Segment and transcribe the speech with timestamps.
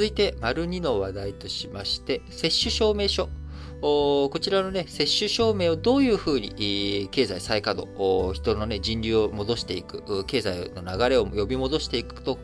[0.00, 3.28] 続いて、丸2の話題としまして、接種証明書。
[3.82, 12.38] こちらのね、接種証明をどういうふうに経済再稼働、人のね、人流を戻していく、経済の流れを呼び戻していくと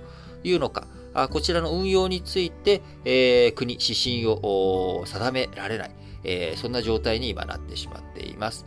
[0.45, 0.87] いうのか、
[1.31, 5.91] こちらの運用について、え、国、指針を定められない、
[6.25, 8.67] え、そんな状態に今なってしまっています。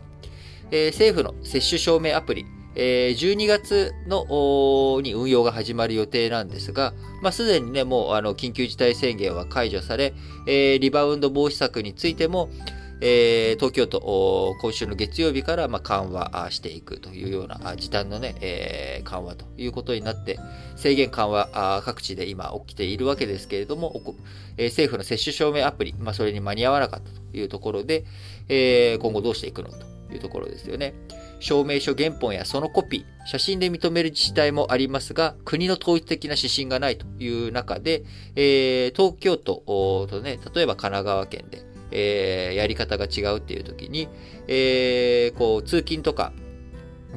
[0.72, 2.44] え、政府の接種証明アプリ、
[2.74, 10.14] えー、12月のに運用が始まる予定なんですが、まあ、すでにね、もうあの緊急事態宣言は解除され、
[10.46, 12.50] えー、リバウンド防止策についても、
[13.02, 20.38] えー、東京都、今週の月曜日からまあ緩和していくというような時短のね、えー、緩和ということになって、
[20.76, 24.00] 制限緩和各地で今起きているわけですけれども、
[24.58, 28.04] えー、政府の接種証明アプリ、まあ、それに間に合わなかったというところで、
[28.48, 29.99] えー、今後どうしていくのと。
[30.14, 30.94] いうところですよね。
[31.40, 38.04] 証明書原本やそのコピー、写真で認める自治体もありますが、国の統一的な指針がないという中で、
[38.36, 41.62] えー、東京都とね、例えば神奈川県で、
[41.92, 44.08] えー、やり方が違うっていう時に、
[44.46, 46.32] えー、こう、通勤とか、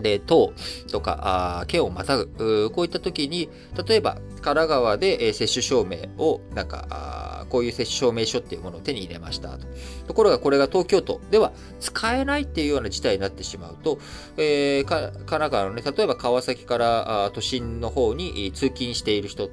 [0.02, 0.54] で、党
[0.92, 3.50] とか、あ県をまたぐ、こういった時に、
[3.88, 9.68] 例えば、神奈川で、えー、接種証明を、なんかあ、こういう接種証明書っていうものを手に入れましたと。
[10.08, 14.00] ところが、これが東京都では使えないっていうような事態になってしまうと、
[14.38, 19.50] えー、神奈川のね、例えば川崎からあ都心の方に通勤している人、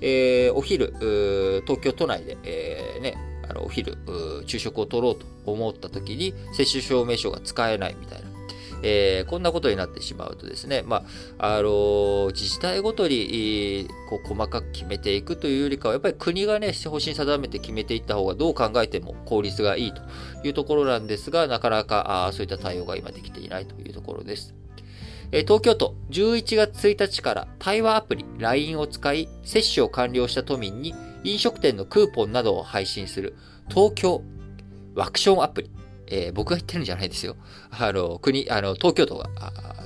[0.00, 0.92] えー、お昼、
[1.66, 3.16] 東京都内で、えー、ね、
[3.48, 3.96] あのお昼、
[4.46, 8.33] 昼食を取ろうと思った時に、接種証明書が使えないみたいな。
[8.86, 11.04] えー、こんなことになってしまうとですね、ま
[11.38, 20.02] あ、あの自治体ごとに、こう、細かく決めていくというよりかは、やっぱり国がね、方針定めて決めていった方が、どう考えても効率がいいと
[20.46, 24.54] いうところなんですが、なかなか、あそういった対応が今できていないというところです。
[25.30, 33.34] 東京都、11月1日から対話アプリ LINE を使い、接種を完了した都民に飲食店のクーポンなどを配信する
[33.68, 34.22] 東京
[34.94, 35.70] ワクションアプリ。
[36.14, 37.34] えー、僕が言ってるんじゃないですよ。
[37.72, 39.28] あの、国、あの、東京都が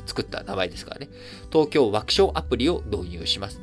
[0.05, 1.09] 作った名前ですからね。
[1.51, 3.63] 東京ワクションアプリを導入します。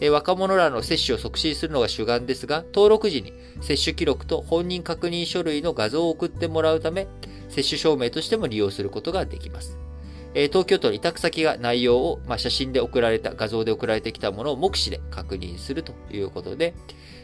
[0.00, 7.06] えー、若者らの接種を促進するのが主眼ですが、登録時に接種記録と本人確認書類の画像を送ってもらうため、
[7.50, 9.78] 接種証明としても利用することができます。
[10.34, 16.74] え東京都の委託先が内容を、まあ、写真で送られた、画像で送られてきたものを目視で確認するということで、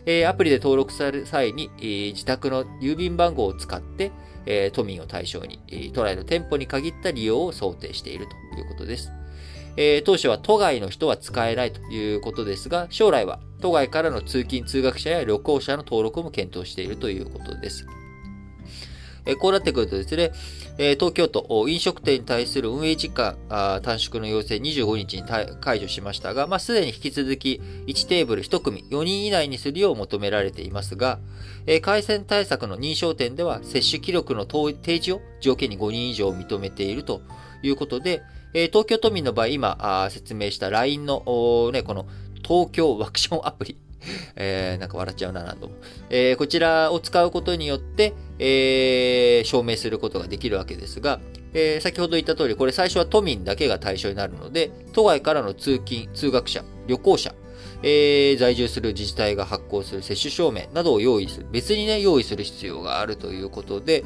[0.06, 4.12] えアプリで登録される際に、え自宅の郵便番号を使って、
[4.46, 5.60] え都民を対象に、
[5.92, 9.12] 都内の店舗に限った利用を想定しているということです。
[9.76, 17.86] え、当初は都外の人は使えないということですが、将来は都外からの通勤通学者や旅行者の登録も検討しているということです。
[19.24, 20.32] えこうなってくるとですね、
[20.78, 23.36] え東京都飲食店に対する運営時間
[23.82, 25.24] 短縮の要請25日に
[25.60, 31.18] 解除しましたが、まあ、すでに引き続き1テーブル1組4人以内にするよう求められていますが、
[31.66, 37.22] え感染対策の認証店では接種記録の提示を条件に5人以上認めていると
[37.62, 38.22] いうことで、
[38.54, 42.06] え東京都民の場合、今説明した LINE の、ね、この
[42.42, 43.76] 東京ワクションアプリ
[44.36, 45.70] えー、なんか笑っちゃうな、なんと。
[46.10, 51.20] えー、こちらを使うことによって、えー、証明することができるわけですが、
[51.54, 57.34] えー、先ほど言った通り、これ最初は都民だけが対象になるので、都外からの通勤、通学者、旅行者、
[57.84, 61.46] えー、在住する自治体が発行する接種証明などを用意する。
[61.52, 64.04] 別にね、用意する必要があるということで、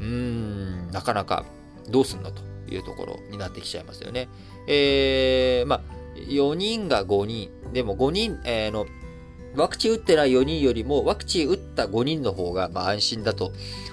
[0.00, 1.46] うーん、なかなか
[1.88, 4.28] どうすんのというところになってきちゃいますよね。
[4.66, 5.80] えー、まあ、
[6.28, 8.84] 4人が5人、でも5人、えー、の、
[9.54, 13.52] ワクチン打ってない4人よりも、ワクチン打った5人の方が、まあ、安心だと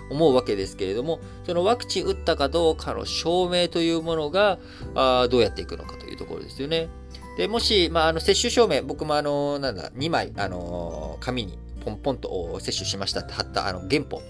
[0.10, 4.60] 思うわけですけれども、そのワクチン打ったかどうかの証明というものが、
[4.96, 6.90] あどうやっていくのかというところですよね。
[7.38, 14.22] で、もし、まあ、あの、接種証明、僕もあの、なんだ、2枚、あの、紙にポンポンと接種しましたって貼った、あの、原本。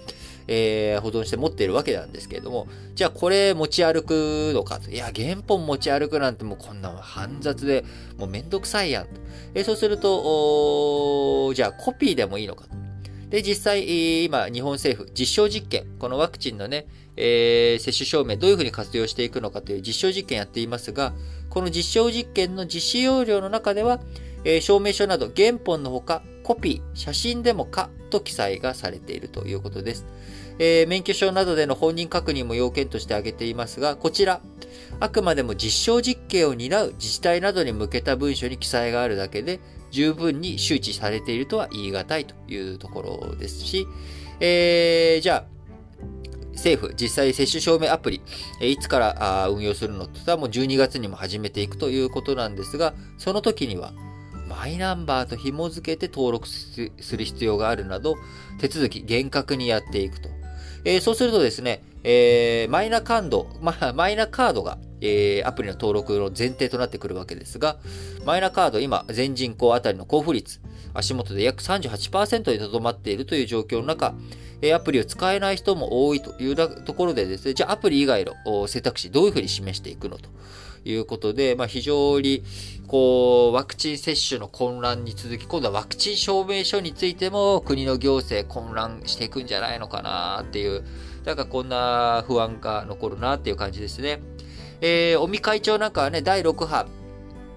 [0.46, 4.90] えー、保存して持っているわけなんですけれども、じゃあこれ持ち歩くのかと。
[4.90, 7.84] いや、原本持ち歩くなんてもうこんな煩雑で、
[8.18, 9.10] もうめんどくさいやんと。
[9.54, 12.70] えー、そうすると、じゃあコピーでもいいのかと。
[13.30, 21.12] で、実際、今、日本政府、実証実験、このワクチンのね、えー、接種証明、どういうふうに活用していくのかという実証実験やっていますが、
[21.48, 24.00] この実証実験の実施要領の中では、
[24.42, 30.04] えー、証明書など原本のほか、コピー、写真でもかと記載がされているということです。
[30.58, 34.42] えー、免許証などでの本人確認も要件として挙げていますが、こちら、
[35.00, 39.60] あくまでも実証実験を担う自治体などに向けた文書に記載があるだけで、
[39.90, 43.86] 十分に周知されているとは言い難いというところですし、
[44.40, 45.60] えー、じゃあ、
[46.52, 48.20] 政府、実際接種証明アプリ、
[48.60, 53.92] いつから運用するのって言ったらもう12月にも始めていくということなんですが、その時には、
[54.50, 58.16] マイナンバーと紐付けて登録する必要があるなど、
[58.58, 60.28] 手続き厳格にやっていくと。
[60.84, 67.78] えー、そうするとですね、えー、マイナカード、ま、 マイナカードが、えー、アプリの登録の前提となってくるわけですが、
[68.24, 70.60] マイナカード今、全人口あたりの交付率、
[70.94, 74.14] 足元で約38%にとどまっているという状況の中、
[74.62, 80.28] えアプリを使えない人も多いというところでですね、じゃあアプリ以外の選択肢どういうふうに示していくのと
[80.84, 82.42] いうことで、まあ、非常に
[82.86, 90.84] こうワクチン接種の混乱に続き、今度はワクチン証明書についても国の行政混乱していくんじゃないのかなっていう、
[91.24, 94.20] なんかこんな不安が残るなっていう感じですね。
[94.80, 96.86] えー、尾身会長なんかはね、第6波、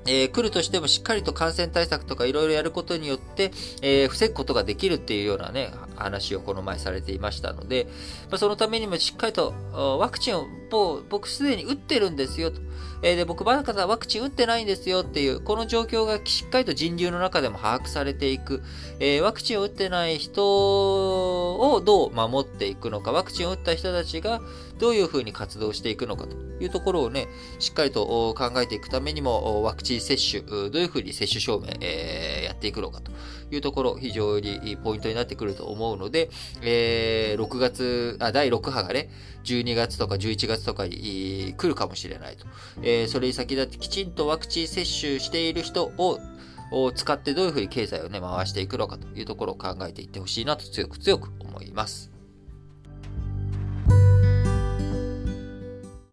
[0.05, 7.87] えー、来るとしてもしっかりと感染対策とかいろいろやることによって、えー、防ぐことができるっていうようなね、話をこの前されていましたので、
[8.29, 9.53] まあ、そのためにもしっかりと
[9.99, 10.47] ワクチンを
[11.09, 12.61] 僕すでに打ってるんですよと。
[13.03, 18.63] えー、で僕まだワクチン打ってないんですよっていう、この状況がしっかりと人流の中でも把握されていく。
[18.99, 20.43] えー、ワクチンを打ってない人
[21.57, 24.41] をどう守っていくのか、ワクチンを打った人たちが
[24.79, 27.27] どういうふうに活動していくのかというところをね、
[27.59, 33.11] しっかりと考えていくためにも、ワクチン接種、どういうふうに接種証明、えー、やっていくのかと
[33.51, 36.29] いうところ、非常にポイントになってくると思ううので、
[36.61, 39.09] えー、6月、あ、第6波がね、
[39.43, 42.45] 12月とか11月とかに来るかもしれないと。
[42.81, 46.19] えー、それに先立ってきちんとワクチン接種している人を
[46.71, 52.12] を使ってどういうふうに経済をね、回していくのかというところを考えていってほしいなと強く強く思います。